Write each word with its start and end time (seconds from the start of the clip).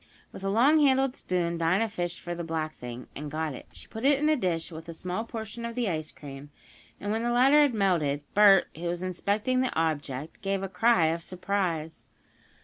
With 0.31 0.43
a 0.43 0.47
longhandled 0.49 1.15
spoon 1.15 1.59
Dinah 1.59 1.87
fished 1.87 2.21
for 2.21 2.33
the 2.33 2.43
black 2.43 2.75
thing, 2.79 3.05
and 3.15 3.29
got 3.29 3.53
it. 3.53 3.67
She 3.71 3.85
put 3.85 4.03
it 4.03 4.17
in 4.17 4.29
a 4.29 4.35
dish, 4.35 4.71
with 4.71 4.89
a 4.89 4.95
small 4.95 5.25
portion 5.25 5.63
of 5.63 5.75
the 5.75 5.87
ice 5.87 6.11
cream, 6.11 6.49
and 6.99 7.11
when 7.11 7.21
the 7.21 7.29
latter 7.29 7.61
had 7.61 7.75
melted, 7.75 8.23
Bert, 8.33 8.65
who 8.75 8.85
was 8.87 9.03
inspecting 9.03 9.61
the 9.61 9.75
object, 9.79 10.41
gave 10.41 10.63
a 10.63 10.67
cry 10.67 11.05
of 11.13 11.21
surprise. 11.21 12.07